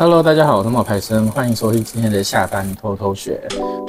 [0.00, 3.42] Hello，大家好，我是冒牌生，欢迎收听今天的下班偷偷学。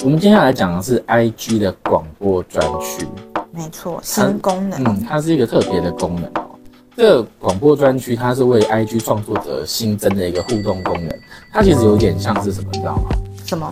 [0.03, 3.07] 我们接下来讲的是 IG 的广播专区，
[3.51, 4.83] 没错，新功能。
[4.85, 6.49] 嗯，它是一个特别的功能哦。
[6.97, 11.15] 这个广播专区它是为 IG 创作者新增的一个互动功能，
[11.53, 13.09] 它其实有点像是什么，你知道吗？
[13.45, 13.71] 什么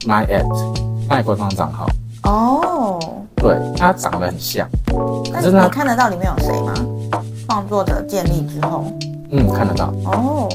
[0.00, 1.86] ？My at，My 官方账号。
[2.24, 2.98] 哦，
[3.36, 4.68] 对，它长得很像。
[5.32, 6.74] 但是你看得到里面有谁吗？
[7.46, 8.84] 创作者建立之后，
[9.30, 9.92] 嗯，看得到。
[10.04, 10.48] 哦，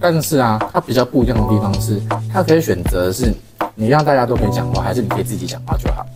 [0.00, 2.00] 但是啊，它比较不一样的地方是，
[2.32, 3.32] 它可以选择是
[3.74, 6.06] 你让大家都可以讲话，还是你可以自己讲话就好。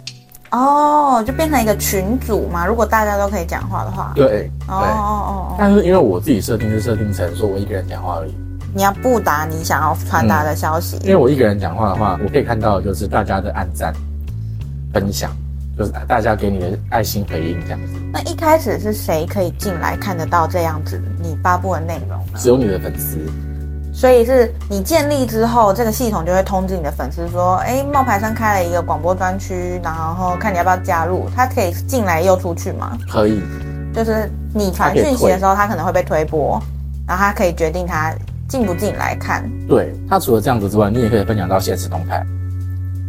[0.50, 2.66] 哦，就变成一个群组嘛。
[2.66, 5.12] 如果大家都可以讲话的话，对，哦哦
[5.50, 5.56] 哦。
[5.58, 8.34] 但是因为我自己设定是设定成说我一个人讲话而已。
[8.74, 10.96] 你要不达你想要传达的消息。
[11.02, 13.92] 因为我一个人讲话的话，我可以看到的就是大家的按赞。
[14.90, 15.30] 分享
[15.78, 17.92] 就是大家给你的爱心回应这样子。
[18.12, 22.18] 那一开始是谁可以进来看得到这样子你发布的内容？
[22.34, 23.18] 只有你的粉丝。
[23.92, 32.96] 所以是你建立之后，这个系统就会通知你的粉丝说：“哎，冒牌生开了一个广播专区，然后看你要不要加入。”他可以进来又出去吗？
[33.10, 33.40] 可以。
[33.92, 36.60] 就是你传讯息的时候，他可能会被推播，
[37.08, 38.14] 然后他可以决定他
[38.48, 39.42] 进不进来看。
[39.66, 42.24] 对，他除了这样子之外，你也可以分享到现实动态。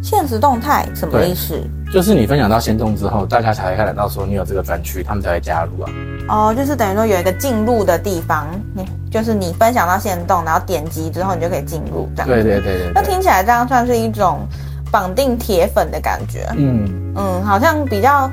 [0.02, 1.60] 限时动态什么意思？
[1.92, 5.90] 就是你分享到限动之后，大家才会看得到说你有这个专区，他们才会加入啊。
[6.28, 12.28] 哦，就是等于说有一个进入的地方，你就是你分享到限动，然后点击之后你就可以进入这样。
[12.28, 12.92] 对对对对。
[12.94, 14.38] 那听起来这样算是一种
[14.90, 16.46] 绑定铁粉的感觉。
[16.56, 18.30] 嗯嗯，好像比较。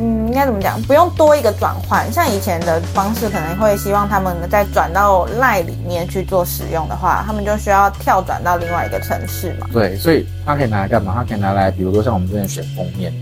[0.00, 0.80] 嗯，应该怎么讲？
[0.82, 9.66] 不用多一个转换，像以前的方式，可能会希望他们再转到 LINE 里面去做使用的话，他们就需要跳转到另外一个城市嘛。
[9.72, 11.12] 对，所以它可以拿来干嘛？
[11.16, 13.12] 它可以拿来，比如说像我们之前选封面，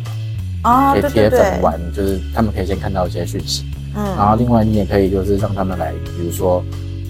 [0.65, 3.65] 哦，可以贴粉玩，就是他们可以先看到一些讯息。
[3.95, 6.63] 嗯，然后另外你也可以就是让他们来，比如说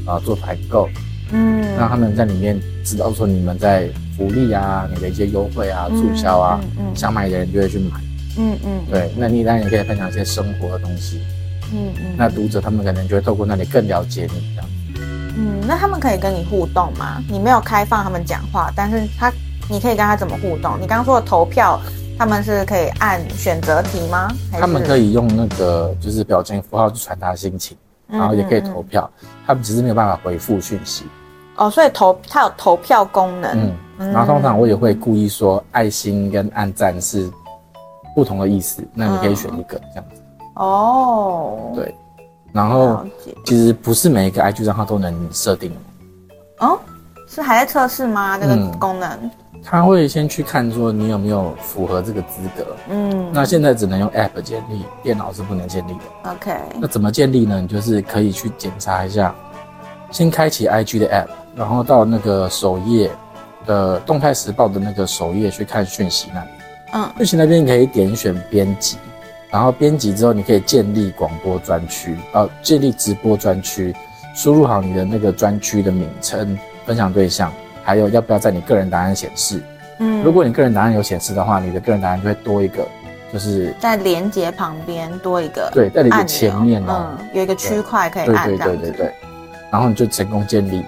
[0.06, 0.89] 呃做团购，
[1.33, 7.98] 嗯，让他们在里面知道说你们在福利啊，你的一些优惠啊、促销啊，嗯，嗯，嗯，想买的人就会去买。
[8.39, 11.23] 嗯嗯，对，那你当然也可以分享一些生活的东西。
[11.73, 14.70] 嗯嗯，那读者他们可能就会透过那里更了解你这样。
[15.36, 17.20] 嗯，那他们可以跟你互动吗？
[17.29, 19.33] 你没有开放他们讲话，但是他
[19.69, 20.80] 你可以跟他怎么互动？
[20.80, 21.80] 你刚刚说的投票，
[22.17, 24.29] 他们是可以按选择题吗？
[24.53, 27.77] 他们可以用那个就是表情符号去传达心情，
[28.07, 29.11] 然后也可以投票。
[29.20, 31.05] 嗯嗯嗯，他们只是没有办法回复讯息。
[31.57, 33.51] 哦，所以投他有投票功能。
[33.58, 37.29] 嗯，嗯，然后通常我也会故意说爱心跟按赞是。
[38.17, 40.23] 不同的意思，那你可以选一个、嗯、这样子。
[40.55, 41.95] 哦，对，
[42.51, 43.05] 然后
[43.45, 45.71] 其实不是每一个 IG 账号都能设定。
[46.61, 46.81] 哦，
[47.29, 48.39] 是还在测试吗？
[48.39, 49.31] 这个功能？
[49.63, 52.75] 他、嗯、会先去看说你有没有符合这个资格。
[52.89, 56.31] 嗯，那现在只能用 App 建立，电脑是不能建立的。
[56.31, 57.61] OK，那怎么建立呢？
[57.61, 59.35] 你就是可以去检查一下，
[60.11, 63.11] 先开启 IG 的 App，然后到那个首页
[63.67, 66.51] 的动态时报的那个首页去看讯息那里。
[66.92, 68.97] 嗯，而且那边你可以点选编辑，
[69.51, 73.95] 然后编辑之后，你可以建立广播专区，呃，建立直播专区，
[74.35, 77.52] 输入好你的那个专区的名称、分享对象，
[77.83, 79.61] 还有要不要在你个人档案显示。
[79.98, 82.86] 嗯，如果你个人档案有显示的话，你的个人档案就会多一个，
[83.33, 89.13] 就是在连接旁边多一个，对，在你的前面哦，嗯，有一个区块可以按，对对对对对，
[89.70, 90.85] 然后你就成功建立。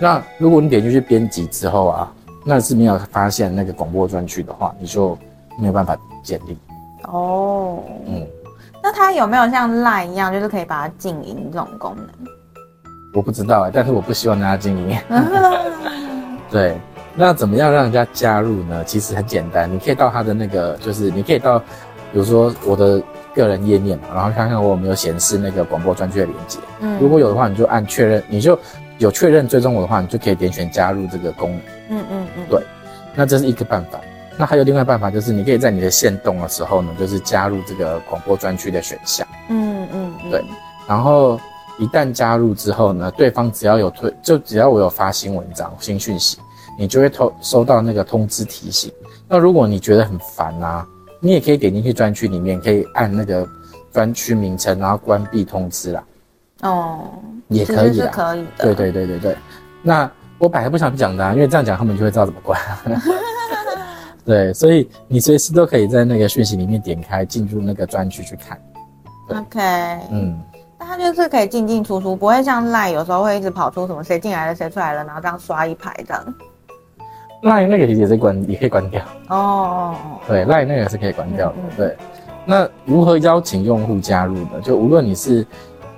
[0.00, 2.12] 那如果你点进去编辑之后啊，
[2.44, 5.16] 那是没有发现那个广播专区的话，你就。
[5.58, 6.56] 没有办法建立
[7.04, 8.26] 哦，嗯，
[8.82, 12.06] 那它有没有像 LINE 一样，就是可以把它静音这种功能？
[13.14, 14.98] 我不知道哎，但是我不希望大家静音。
[16.50, 16.78] 对，
[17.14, 18.84] 那怎么样让人家加入呢？
[18.84, 21.64] 其实很简单，你可以到他的那个，就是你可以到，比
[22.18, 23.02] 如说我的
[23.34, 26.58] 个人页面嘛，然后看看我有没有显示那个广播专区的连接。
[26.80, 28.58] 嗯，如果有的话，你就按确认，你就
[28.98, 31.60] 有确认追踪我的话，你就可以点选加入这个功能。
[31.90, 32.62] 嗯嗯嗯，对，
[33.14, 33.98] 那这是一个办法。
[34.38, 39.26] 那还有另外办法，就是你可以在你的线动的时候呢，就是加入这个广播专区的选项。
[39.48, 40.42] 嗯嗯，对。
[40.86, 41.38] 然后
[41.76, 46.38] 一旦加入之后呢，对方只要有推，就只要我有发新文章、新讯息，
[46.78, 48.92] 你就会收收到那个通知提醒。
[49.26, 50.86] 那如果你觉得很烦啊，
[51.18, 53.44] 你也可以点进去专区里面，可以按那个
[53.92, 56.04] 专区名称，然后关闭通知啦。
[56.62, 57.00] 哦，
[57.48, 58.64] 也可以啦，可以的。
[58.64, 59.36] 对对对对对。
[59.82, 60.08] 那
[60.38, 62.58] 我本来不想讲的啊，因为这样讲他们就会知道怎么关。
[64.28, 68.60] 对，所以你随时都可以在那个讯息里面点开，进入那个专区去看。
[69.30, 69.58] OK，
[70.10, 70.38] 嗯，
[70.78, 76.34] 那它就是可以进进出出，不会像 LINE 有时候会一直跑出什么谁进来了谁出来了，然后这样刷一排这样。
[77.42, 79.00] LINE 那个也是关，也可以关掉。
[79.28, 80.20] 哦哦哦。
[80.28, 81.54] 对，LINE 那个是可以关掉的。
[81.56, 81.96] 嗯嗯对，
[82.44, 84.60] 那如何邀请用户加入呢？
[84.62, 85.46] 就无论你是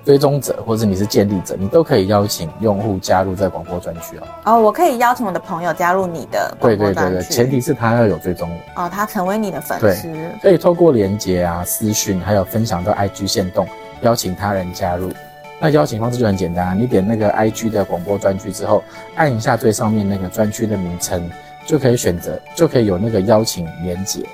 [0.03, 4.27] 追踪者，或者你是建立者，你都可以邀请用户加入这个广播专区哦。
[4.45, 7.13] 哦，我可以邀请我的朋友加入你的广播专区。
[7.13, 10.11] 对对对对，前提是他要有追踪哦，他成为你的粉丝。
[10.11, 13.67] 对，可以透过连接啊、私讯，还有分享到 IG 线动，
[14.01, 15.11] 邀请他人加入。
[15.59, 18.83] 那邀请方式就很简单啊，你点那个 IG 的广播专区之后，
[19.15, 21.29] 按一下最上面那个专区的名称，
[21.67, 24.25] 就可以选择，就可以有那个邀请连接，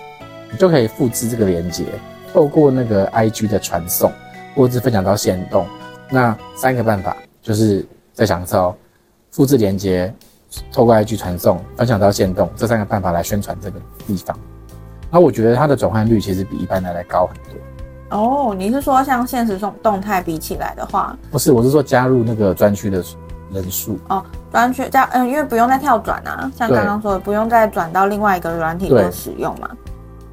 [0.50, 1.84] 你就可以复制这个连接，
[2.31, 4.10] 透过那个 IG 的传送。
[4.57, 5.68] 或是分享到线动，
[6.09, 8.75] 那三个办法就是再讲一次哦，
[9.30, 10.12] 复制连接，
[10.74, 14.36] 透过 IG 传送，分享到线动，这三个办法来宣传这个地方。
[15.12, 18.18] 那我觉得它的转换率其实比一般的来高很多。
[18.18, 21.15] 哦，你是说像现实中动态比起来的话？
[21.30, 23.04] 不是，我是说加入那个专区的
[23.51, 24.00] 人数。
[24.09, 29.69] 哦，专区加嗯，因为不用再跳转啊，像刚刚说的，不用再转到另外一个软体做使用嘛。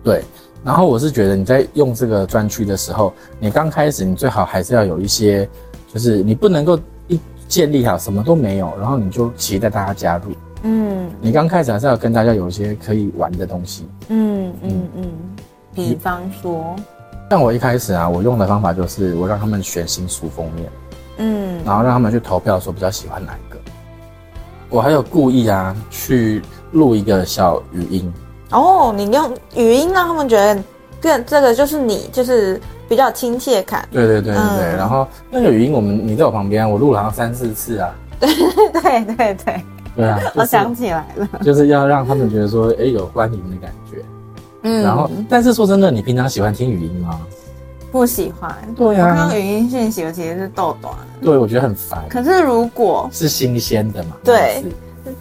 [0.02, 0.24] 对。
[0.64, 5.48] 对然后我是觉得你在用这个专区的时候，你刚开始你最好还是要有一些，
[5.92, 10.32] 就是你不能够一建立好什么都没有，然后你就期待大家加入。
[10.62, 13.86] 嗯，你刚开始还是要跟大家有一些可以玩的东西。
[14.08, 15.04] 嗯嗯嗯，
[15.74, 16.74] 比方说，
[17.28, 20.72] 像我一开始啊，我用的方法就是我让他们选新书封面，
[21.18, 23.60] 嗯，然后让他们去投票说比较喜欢哪一个。
[24.70, 26.40] 我还有故意啊去
[26.72, 28.10] 录一个小语音。
[28.54, 30.62] 哦，你用语音让他们觉得，
[31.00, 33.86] 这这个就是你，就是比较亲切感。
[33.90, 34.66] 对对对对对。
[34.72, 37.94] 嗯、然后那个语音，我们你在我旁边，我录了好像三四次啊。
[38.20, 38.32] 对
[38.72, 39.64] 对对对。
[39.96, 44.02] 对啊，我想起来了，就是要让他们觉得说，哎，有欢迎的感觉。
[44.62, 44.82] 嗯。
[44.82, 47.20] 然后，但是说真的，你平常喜欢听语音吗？
[47.92, 48.56] 不喜欢。
[48.76, 49.14] 对啊。
[49.14, 50.94] 刚刚语音讯息，我其实是豆短。
[51.20, 52.02] 对，我觉得很烦。
[52.08, 54.16] 可是如果是新鲜的嘛？
[54.24, 54.64] 对。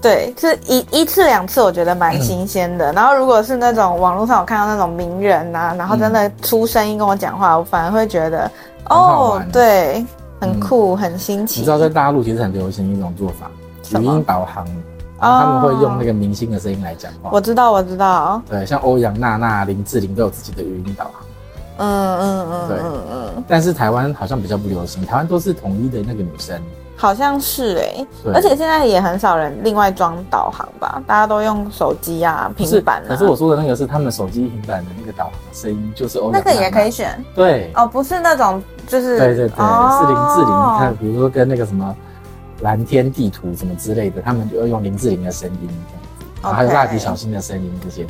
[0.02, 2.92] 对，是一一次两次，我觉得蛮新鲜的。
[2.92, 8.50] 嗯、然后如果是那种网络上我看到那种名人呐、啊，然后真的出声音跟我讲话，嗯、我反而会觉得
[8.90, 10.06] 哦，对，
[10.40, 11.60] 很酷，嗯、很新奇。
[11.60, 13.52] 你知道在大陆其实很流行一种做法，
[14.00, 14.66] 语音导航，
[15.20, 17.30] 他们会用那个明星的声音来讲话。
[17.34, 18.42] 我知道，我知道。
[18.50, 21.14] 对，像欧阳娜娜、林志玲都有自己的语音导航。
[21.78, 23.44] 嗯嗯嗯，对嗯嗯。
[23.48, 26.58] 但是台湾好像比较不流行，台湾都是统一的那个女生。
[26.96, 33.06] 好像是哎、欸，而且现在也很少人另外装导航吧，大家都用手机啊、平板啊。
[33.10, 36.32] 可是我说的那个是他们手机、平板的那个导航的声音，就是欧。
[36.32, 37.24] 那个也可以选。
[37.36, 37.72] 对。
[37.76, 39.18] 哦，不是那种，就是。
[39.18, 40.74] 对对对，哦、是林志玲。
[40.74, 41.96] 你看，比如说跟那个什么
[42.62, 45.70] 蓝天地图什么之类的，他们就要用林志玲的声音
[46.42, 48.06] 还有蜡笔小新的声音这些。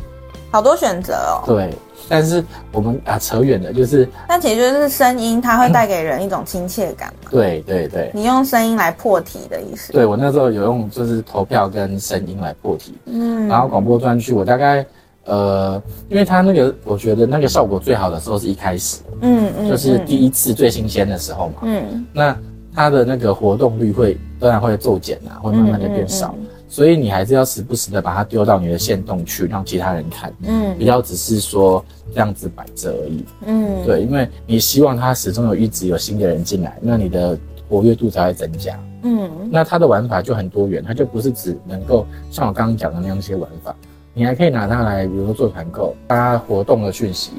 [0.53, 1.41] 好多选择哦。
[1.47, 1.75] 对，
[2.07, 4.07] 但是我们啊扯远了，就是。
[4.27, 7.31] 但其实就是声音，它会带给人一种亲切感嘛。
[7.31, 8.11] 对对对。
[8.13, 9.91] 你用声音来破题的意思。
[9.91, 12.93] 对，我那时候有用，就是投票跟声音来破题。
[13.05, 13.47] 嗯。
[13.47, 14.85] 然后广播专区，我大概
[15.25, 19.01] 呃，因为它那个，我觉得那个效果最好的时候是一开始。
[19.21, 19.67] 嗯嗯。
[19.67, 21.55] 就是第一次最新鲜的时候嘛。
[21.63, 22.05] 嗯。
[22.13, 22.37] 那
[22.75, 26.35] 它的那个活动率会当然会骤减啊，会慢慢的变少。
[26.37, 37.37] 嗯嗯嗯所以你还是要时不时的把它丢到你的线洞去，让其他人看，嗯，不要只是说这样子摆着而已，嗯，对，因为你希望它始终有一直有新的人进来，那你的
[37.69, 43.75] 活跃度才会增加，嗯，那它的玩法就很多元，它就不是只能够像我刚刚讲的那样一些玩法，
[44.11, 47.33] 你还可以拿它来，比如说做团购，发活动的讯息，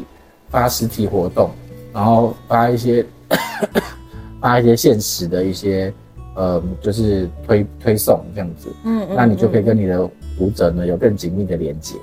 [0.49, 1.51] 发实体活动，
[1.93, 3.05] 然后发一些
[4.41, 5.93] 发一些现实的一些。
[6.35, 11.95] 呃，就是推推送这样子，嗯，嗯，那你就可以跟你的读者呢有更紧密的连接，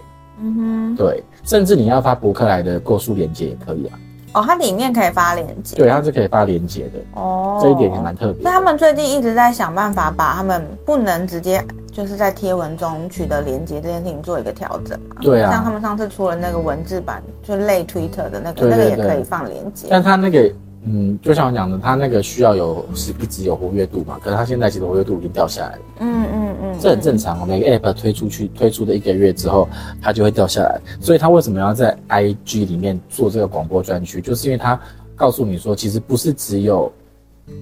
[0.41, 3.99] 嗯哼，对，甚至你要发博客来的过书连接也可以啊。
[4.33, 7.21] 哦，它里面可以发连接，对，它是可以发连接的。
[7.21, 8.41] 哦，这一点也蛮特别。
[8.41, 15.17] 那他们最近一直在想办法把他们不能直接就是在贴文中取得连接这件事情做一个调整嘛？
[15.21, 20.49] 对啊，像他们上次出了那个文字版，就类 Twitter 的那个，那个也可以放连接，但它那个。
[20.83, 25.81] 嗯，就像我讲的，它那个需要有是一直有活跃度嘛，可是它现在其实活跃度已经掉下来了。
[25.99, 27.47] 嗯嗯嗯，这很正常。
[27.47, 29.69] 每个 app 推出去推出的一个月之后，
[30.01, 30.81] 它就会掉下来。
[30.99, 34.19] 所以它为什么要在 IG 里面做这个广播专区？
[34.19, 34.79] 就是因为它
[35.15, 36.91] 告诉你说，其实不是只有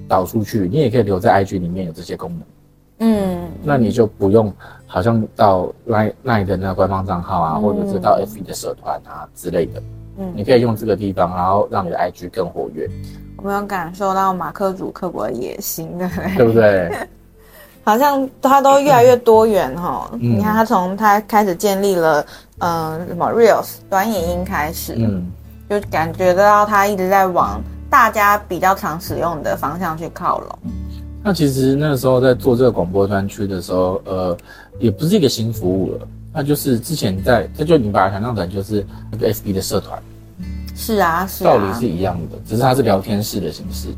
[0.08, 2.42] 导出去，你也可以留在 IG 里面有这些功能。
[3.02, 4.54] 嗯，那你就不用
[4.86, 9.82] 好像到 Line Line 的那个官方账号啊，嗯、或者是到 FB 的社团啊之类的。
[10.20, 12.88] 嗯，你可以用这个地方，然后让你的 IG 更活跃。
[13.38, 16.36] 我没有感受到马克祖克伯的野心，对不对？
[16.36, 16.92] 对不对？
[17.86, 20.10] 好像他都越来越多元哈。
[20.14, 22.24] 嗯、你看，他从他开始建立了，
[22.60, 25.26] 嗯、呃，什么 Reels 短影音开始，嗯，
[25.70, 30.60] 就感觉到他一直在往大家比较常使用的方向去靠拢。
[31.24, 34.38] 那其实那个时候在做这个广播专区的时候，呃，
[34.80, 36.08] 也不是一个新服务了。
[36.34, 40.02] 那就是之前在，这就你把它想象成就是那个 FB 的社团，
[40.76, 43.90] 是啊，是啊，道理是一样的，只是它是聊天室的形式。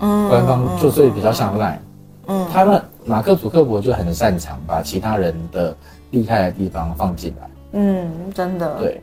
[0.00, 1.78] 嗯，官方就所以比较像 Line。
[2.26, 5.76] 嗯，他们马克·祖克伯就很擅长把其他人的
[6.10, 7.50] 厉害的地方放进来。
[7.72, 8.78] 嗯，真的。
[8.78, 9.00] 对，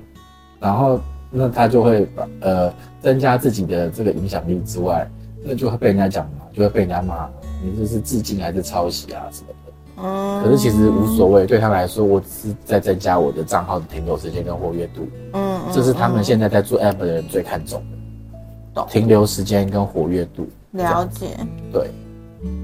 [0.60, 1.00] 然后
[1.30, 5.10] 那他就会把呃增加自己的这个影响力之外，
[5.44, 7.30] 那就会被人家讲嘛，就会被人家骂，
[7.64, 9.71] 你这是致敬还是抄袭啊什么的。
[10.04, 15.08] 嗯，可是其实无所谓，对他来说，我只是在增加我的账号的停留时间跟活跃度。
[15.34, 18.88] 嗯，这是他们现在在做 app 的人最看重的，懂？
[18.90, 20.48] 停留时间跟活跃度。
[20.72, 21.28] 了解。
[21.72, 21.90] 对。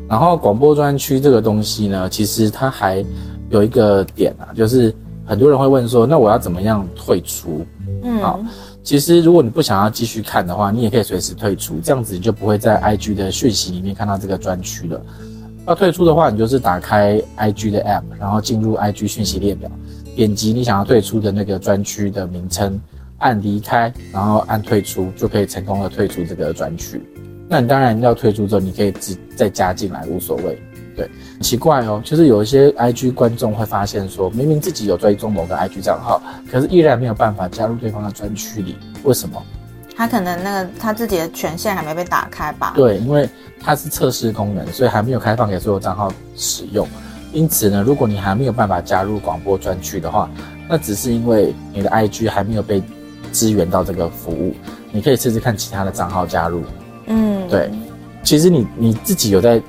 [0.10, 3.06] 然后广播专区这个东西呢，其实它还
[3.50, 4.94] 有一个点啊，就是
[5.26, 7.66] 很多人会问说，那我要怎么样退出？
[8.04, 8.40] 嗯，好，
[8.84, 15.02] 其实如果你不想要继续看的话，你也可以随时退出，这样子你就不会在 IG 的讯息里面看到这个专区了。
[15.68, 19.70] 要退出的话，你就是打开 IG 的 App，然后进入 IG 讯息列表，
[20.16, 22.80] 点击你想要退出的那个专区的名称，
[23.18, 27.02] 按离开，然后按退出，就可以成功的退出这个专区。
[27.50, 30.58] 那你当然要退出之后，你可以自再加进来，无所谓。
[30.96, 31.10] 对，
[31.42, 39.42] 奇怪哦，就是有一些 IG 观众会发现说，明明自己有追踪某个 IG 账号，可是依然没有办法加入对方的专区里，为什么？
[39.98, 42.74] 他可能那个他自己的权限还没被打开吧？
[42.76, 43.28] 对，因为
[43.60, 46.88] 它是测试功能，所以还没有开放给所有账号使用。
[47.34, 50.30] 因此呢，如果你还没有办法加入广播专区的话，
[50.70, 52.82] 那只是因为你的 IG 还没有被
[53.34, 54.54] 支援到这个服务。
[54.92, 56.64] 你可以试试看其他的账号加入。
[57.08, 57.72] 嗯，对，
[58.22, 59.62] 其实你你自己有在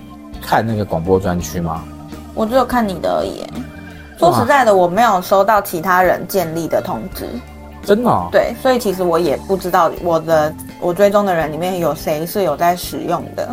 [0.43, 1.83] 看那个广播专区吗？
[2.35, 3.45] 我只有看你的而已。
[4.19, 7.27] 说实在的，我没有收到其他人建立的通知。
[7.89, 8.29] 真的哦？
[8.31, 13.49] 对，所以其实我也不知道我的我追踪的人里面有谁是有在使用的。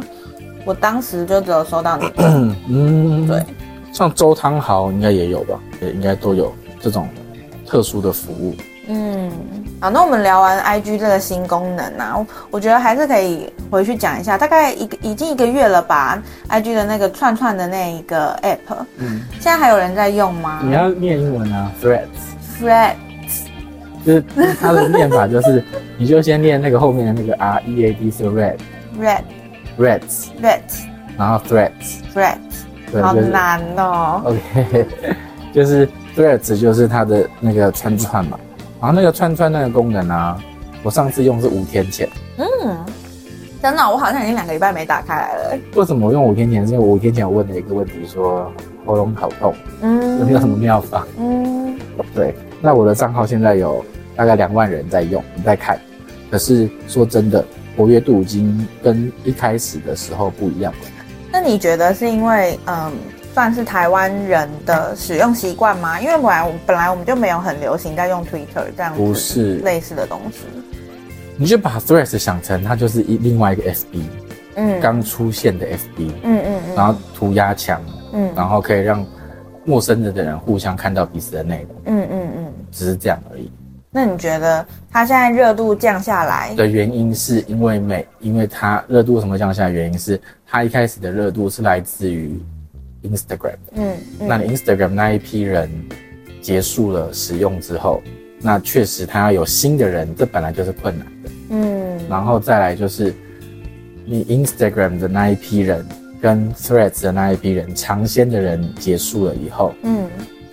[0.65, 2.23] 我当时就只有收到你的。
[2.67, 3.41] 嗯，对，
[3.93, 5.57] 像周汤豪应该也有吧？
[5.81, 7.07] 也应该都有这种
[7.65, 8.53] 特殊的服务。
[8.87, 9.31] 嗯。
[9.81, 20.61] 好，那我们聊完 IG 这个新功能啊，我我觉得还是可以回去讲一下，大概一个已经一个月了吧，IG 的那个串串的那一个 App，嗯，现在还有人在用吗？
[20.63, 22.95] 你要念英文啊，Threads，Threads，
[24.05, 24.23] 就是
[24.61, 25.61] 它的念法就是，
[25.97, 30.83] 你就先念那个后面的那个 R E A D 是 Red，Red，Reds，Reds，
[31.17, 34.21] 然后 Threads，Threads，好难哦。
[34.25, 34.85] OK，
[35.51, 38.39] 就是 Threads 就是它的那个串串嘛。
[38.79, 40.37] 然后那个串串那个功能啊，
[40.83, 42.07] 我上次用是五天前。
[42.37, 42.45] 嗯，
[43.63, 45.57] 真的，我好像已经两个礼拜没打开来了。
[45.75, 46.67] 为什么我用五天前？
[46.67, 48.51] 是因为我五天前我问了一个问题，说
[48.85, 51.07] 喉咙好痛，嗯，有没有什么妙法？
[51.17, 51.75] 嗯，
[52.13, 52.35] 对。
[52.61, 53.83] 那我的账号现在有
[54.15, 55.79] 大概两万人在用，在看。
[56.31, 57.45] 可是说真的，
[57.75, 60.87] 活跃度已经跟一开始的时候不一样了。
[61.31, 62.91] 那你觉得是因为嗯？
[63.35, 65.99] 算是台湾人的使用习惯吗？
[65.99, 70.39] 因为本来我本来我们就没有很流行在用 Twitter 这样子，不是类似的东西。
[71.35, 74.03] 你就把 Threads 想成它就是一另外一个 FB，
[74.55, 77.81] 嗯，刚出现的 FB，嗯嗯嗯，然后涂鸦墙，
[78.13, 79.05] 嗯，然后可以让
[79.65, 83.51] 陌生的的人互相看到彼此的内容，嗯嗯嗯，只是这样而已。
[83.95, 89.69] 那你觉得它现在热度降下来的原因是因为美，因为它热度什么降下来？
[89.69, 92.37] 原因是它一开始的热度是来自于。
[93.03, 95.69] Instagram，嗯，嗯，那你 Instagram 那一批人
[96.41, 98.01] 结束了使用之后，
[98.41, 103.13] 那确实他要有新的人，这本来就是困难的，嗯，然后再来就是
[104.05, 105.85] 你 Instagram 的那一批人
[106.19, 110.09] 跟 Threads 的那一批人尝鲜的人结束了以后，嗯，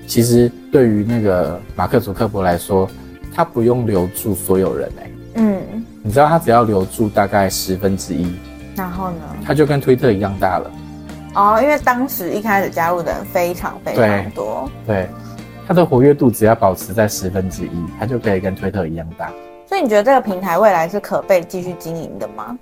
[0.07, 2.87] 其实对于那个马克·祖克伯来说，
[3.35, 8.35] 他不用留住所有人哎、欸，嗯，你知道他只要留住大概十分之一，
[8.77, 10.71] 然后呢，他就跟推特一样大了。
[11.35, 15.09] 哦，因为当时一开始加入的人非常非常多，对，
[15.67, 19.33] 它的活跃度只要保持在十分之一，它就可以跟推特一样大。
[19.67, 22.59] 所以你觉得这个平台未来是可被继续经营的吗？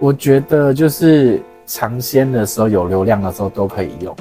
[0.00, 4.12] 我觉得就是尝鲜的时候有流量的时候都可以用，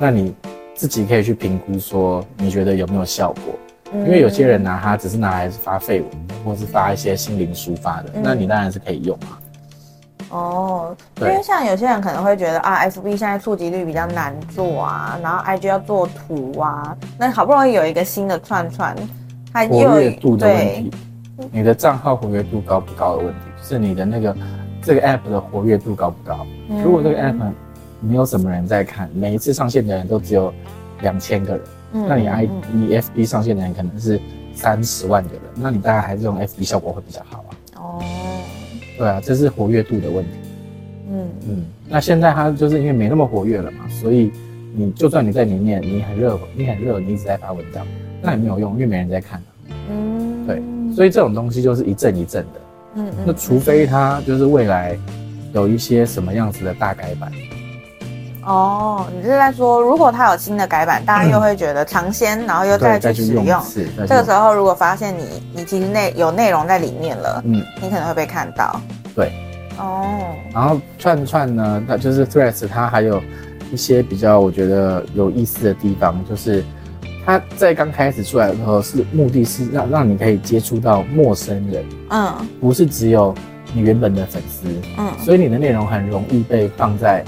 [0.00, 0.34] 那你
[0.74, 3.60] 自己可以去评估说你觉得有没有效果，嗯、
[3.94, 6.10] 因为有些人拿它只是拿来发废文，
[6.44, 9.38] 或是发一些心灵抒发的，嗯、那你当然是可以用啊。
[10.30, 18.96] 哦，因为像有些人可能会觉得啊，FB 现在触及率比较难做啊，然后 IG 要做图啊，那好不容易有一个新的串串，
[19.68, 20.90] 活跃度的问题，
[21.36, 24.36] 对你的账号活跃度高不高的问题，就是你的那个
[24.80, 26.46] 这个 App 的活跃度高不高？
[26.70, 27.52] 嗯、如果这个 App
[28.00, 30.50] 没有什么人在看，每一次上线的人都只有
[31.02, 34.20] 两千个人，嗯、那你 I 你 FB 上线的人可能是
[34.54, 37.50] 三十万个人，那你大概还是用 FB 效果会比较好啊。
[37.76, 38.02] 哦。
[38.98, 40.30] 对啊，这是活跃度的问题。
[41.10, 44.30] 嗯嗯，那现在它就是因为没那么活跃了嘛，所以
[44.74, 47.86] 你就算你在里面，你很热，你很热，你一直在发文章，
[48.22, 49.44] 那也没有用，因为没人在看啊。
[49.90, 50.62] 嗯，对，
[50.94, 52.60] 所以这种东西就是一阵一阵的。
[52.94, 53.24] 嗯嗯。
[53.26, 54.96] 那除非它就是未来
[55.52, 57.32] 有一些什么样子的大改版。
[58.44, 63.46] 哦，你是在说，如果它有新的改版，大家又会觉得尝鲜，嗯、然后又再去使用。
[63.46, 63.62] 用
[64.08, 68.80] 这个时候，如果发现你你其实内有内容在里面了，嗯，你可能会被看到。
[69.14, 69.30] 对。
[69.78, 70.18] 哦。
[70.52, 73.22] 然后串串呢，它就是 Threads，它还有
[73.72, 76.64] 一些比较我觉得有意思的地方，就是
[77.24, 83.32] 它在刚开始出来的时候，是目的是让让你可以接触到陌生人，嗯，不是只有
[83.72, 84.66] 你原本的粉丝，
[84.98, 87.22] 嗯，所以你的内容很容易被放在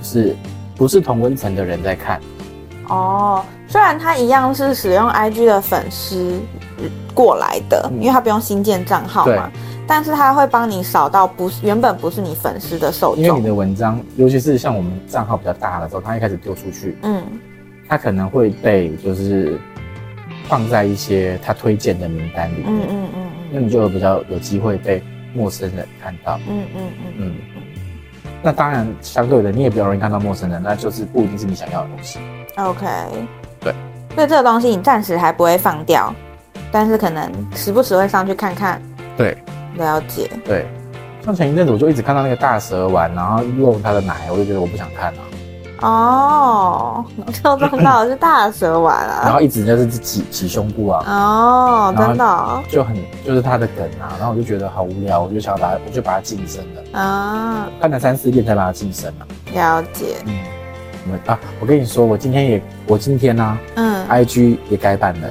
[0.00, 0.36] 就是。
[0.76, 2.20] 不是同温层的人在看，
[2.88, 6.40] 哦，虽然他一样是使用 IG 的粉丝
[7.14, 9.50] 过来的，嗯、因为他不用新建账号嘛，
[9.86, 17.22] 但是他会帮你扫到不是原本不是你粉丝的受众，因为你的文章，尤其是像我们账号比较大的时候，他一开始丢出去，嗯，
[17.88, 19.58] 他可能会被就是
[20.48, 23.30] 放在一些他推荐的名单里面，嗯嗯嗯，嗯。
[23.52, 25.02] 那你就有比较有机会被
[25.34, 27.12] 陌生人看到，嗯嗯嗯。
[27.18, 27.34] 嗯。
[28.42, 32.18] 那当然，相对的，你也比较容易看到陌生人，那就是不一定是你想要的东西。
[32.56, 32.86] OK，
[33.60, 33.72] 对，
[34.14, 36.12] 所以这个东西你暂时还不会放掉，
[36.72, 38.82] 但是可能时不时会上去看看。
[39.16, 39.36] 对，
[39.76, 40.28] 了解。
[40.44, 40.66] 对，
[41.24, 45.20] 像前一阵子我就一直看到那个大蛇丸，然后用它的奶，我就觉得我不想看了。
[45.82, 47.04] 哦，
[47.44, 51.04] 我就看到的是大蛇丸啊，然后一直就是挤挤胸部啊。
[51.06, 59.26] 哦，真的，就很就是他的梗啊，然后我就觉得好无聊，我就想把它，我就把它晋升了啊，看了三四遍才把它晋升了。
[59.54, 60.38] 了解，嗯，
[61.10, 65.28] 我啊，我跟你说，我今天也，我今天呢，嗯，IG 也改版了。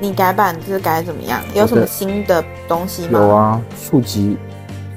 [0.00, 1.40] 你改版就是改怎么样？
[1.54, 3.18] 有什么新的东西吗？
[3.20, 4.36] 有啊，触及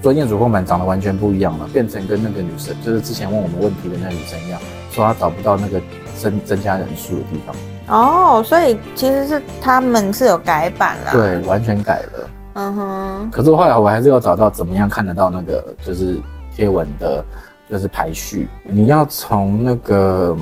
[0.06, 4.62] 专业主控版长得完全不一样了，变成跟那个女生，就是之前问我们问题的那个女生一样。
[4.92, 5.82] 说她找不到那个
[6.16, 7.56] 增增加人数的地方
[7.88, 12.30] 哦，所以其实是他们是有改版了，对，完全改了。
[12.54, 13.32] 嗯哼。
[13.32, 16.20] 可是后来我还是要找到怎么样看得到那个就是
[16.56, 17.26] 贴文的，
[17.68, 18.48] 就是排序。
[18.64, 20.38] 你要从那个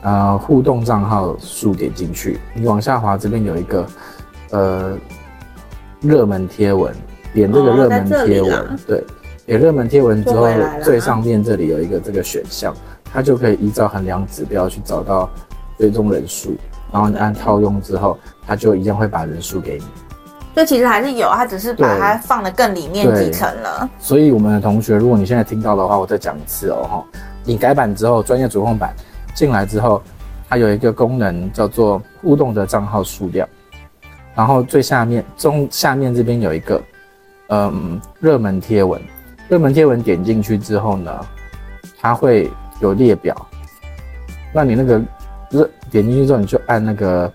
[0.00, 3.86] 呃互动账号数点进去，你往下滑这边有一个
[4.52, 4.96] 呃
[6.00, 6.94] 热门贴文，
[7.32, 9.04] 点这个热门贴文，哦、对，
[9.46, 10.46] 点热门贴文之后
[10.82, 12.74] 最上面这里有一个这个选项。
[13.14, 15.28] 它就可以依照衡量指标去找到
[15.76, 16.56] 追踪人数，
[16.90, 19.84] 然后你按套用之后，它就一样会把人数给你。
[20.54, 23.86] 这其实还是有，它只是把它放的更里面几层了。
[23.98, 27.04] 所以我们的同学，如果你现在听到的话，我再讲一次哦哈。
[27.44, 28.94] 你改版之后，专业主控版
[29.34, 30.02] 进来之后，
[30.48, 33.46] 它有一个功能叫做互动的账号数量，
[34.34, 36.80] 然后最下面中下面这边有一个
[37.52, 39.00] 嗯热门贴文，
[39.48, 41.26] 热门贴文点进去之后呢，
[42.00, 42.50] 它会。
[42.80, 43.32] 有列表，
[44.52, 45.00] 那你那个
[45.50, 47.32] 热点进去之后，你就按那个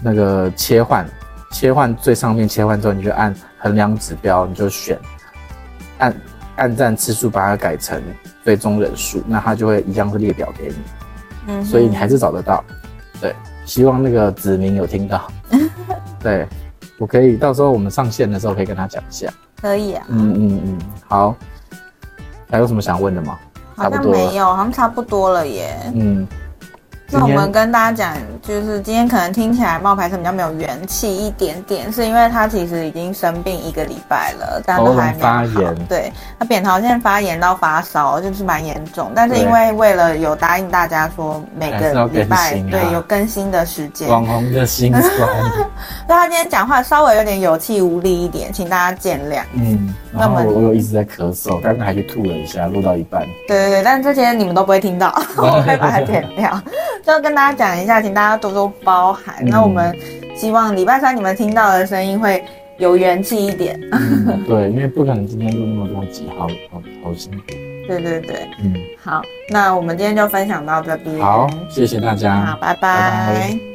[0.00, 1.04] 那个切换，
[1.50, 4.96] 切换最上面切换之后，你就按衡量指标，你就选
[5.98, 6.14] 按
[6.54, 8.00] 按赞次数，把它改成
[8.44, 10.76] 最终人数，那它就会一样是列表给你。
[11.48, 12.62] 嗯，所以你还是找得到。
[13.20, 13.34] 对，
[13.64, 15.28] 希望那个子明有听到。
[16.22, 16.46] 对，
[16.98, 19.32] 我可以到时候我们上线的时候可以跟他讲一下。
[19.60, 20.04] 可以啊。
[20.08, 20.78] 嗯嗯嗯，
[21.08, 21.34] 好。
[22.50, 23.38] 还有什么想问的吗？
[23.76, 25.76] 好像没有，好像差不多了耶。
[25.94, 26.26] 嗯。
[27.14, 35.74] 那我们跟大家讲，就是今天可能听起来冒牌生比较没有元气一点点，是因为他其实已经生病一个礼拜了，但都还没发炎。
[35.88, 39.12] 对，他扁桃腺发炎到发烧，就是蛮严重。
[39.14, 45.28] 但是因为为了有答应大家说每个礼拜对有更新的时间，网红的心酸。
[46.08, 49.42] 那他今天讲话稍微有点有气无力一点，请大家见谅。
[49.52, 53.22] 嗯，然后我有一直在咳嗽，刚刚还去吐了一下，录到一半。
[53.46, 56.60] 对对对，但这些你们都不会听到， 我会把它剪掉。
[57.06, 59.36] 就跟大家讲一下，请大家多多包涵。
[59.40, 59.96] 嗯、那我们
[60.36, 62.42] 希望礼拜三你们听到的声音会
[62.78, 63.78] 有元气一点。
[63.92, 67.44] 嗯、 对，因为不可能今天录那么多集，好好好辛苦。
[67.86, 71.20] 对对对，嗯，好，那我们今天就分享到这边。
[71.20, 72.40] 好，谢谢大家。
[72.40, 72.78] 好，拜拜。
[72.80, 73.73] 拜拜。